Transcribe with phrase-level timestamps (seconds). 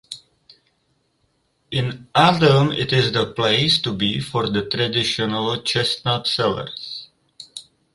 [1.69, 7.09] In autumn it is the place to be for the traditional chestnut sellers.